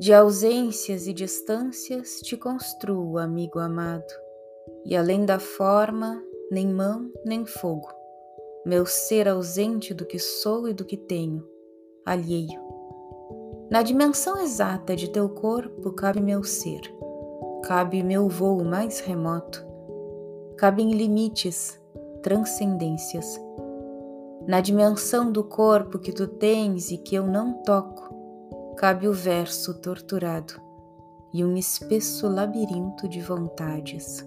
[0.00, 4.12] De ausências e distâncias te construo, amigo amado,
[4.84, 6.20] e além da forma,
[6.50, 7.88] nem mão nem fogo,
[8.66, 11.48] meu ser ausente do que sou e do que tenho,
[12.04, 12.60] alheio.
[13.70, 16.80] Na dimensão exata de teu corpo cabe meu ser,
[17.62, 19.64] cabe meu voo mais remoto,
[20.56, 21.80] cabem limites,
[22.20, 23.40] transcendências.
[24.46, 28.13] Na dimensão do corpo que tu tens e que eu não toco,
[28.74, 30.60] cabe o verso torturado
[31.32, 34.24] e um espesso labirinto de vontades.